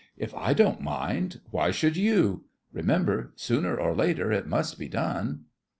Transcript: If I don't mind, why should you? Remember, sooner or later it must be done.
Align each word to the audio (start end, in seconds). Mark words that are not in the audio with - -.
If 0.17 0.33
I 0.33 0.55
don't 0.55 0.81
mind, 0.81 1.41
why 1.51 1.69
should 1.69 1.95
you? 1.95 2.45
Remember, 2.73 3.33
sooner 3.35 3.77
or 3.79 3.93
later 3.93 4.31
it 4.31 4.47
must 4.47 4.79
be 4.79 4.87
done. 4.87 5.41